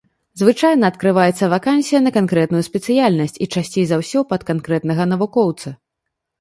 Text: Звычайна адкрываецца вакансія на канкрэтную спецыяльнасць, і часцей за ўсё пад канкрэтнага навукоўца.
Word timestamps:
Звычайна 0.41 0.87
адкрываецца 0.93 1.49
вакансія 1.53 1.99
на 2.07 2.11
канкрэтную 2.17 2.63
спецыяльнасць, 2.69 3.39
і 3.45 3.51
часцей 3.53 3.85
за 3.93 4.03
ўсё 4.03 4.19
пад 4.35 4.41
канкрэтнага 4.51 5.03
навукоўца. 5.15 5.79